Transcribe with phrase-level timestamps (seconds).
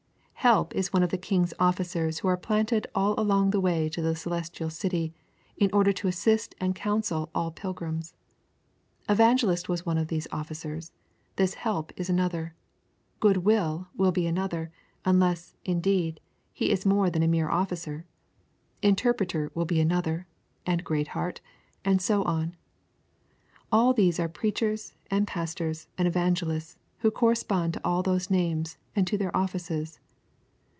[0.41, 4.01] Help is one of the King's officers who are planted all along the way to
[4.01, 5.13] the Celestial City,
[5.55, 8.15] in order to assist and counsel all pilgrims.
[9.07, 10.91] Evangelist was one of those officers;
[11.35, 12.55] this Help is another;
[13.19, 14.71] Goodwill will be another,
[15.05, 16.19] unless, indeed,
[16.51, 18.07] he is more than a mere officer;
[18.81, 20.25] Interpreter will be another,
[20.65, 21.39] and Greatheart,
[21.85, 22.55] and so on.
[23.71, 29.07] All these are preachers and pastors and evangelists who correspond to all those names and
[29.11, 29.99] all their offices.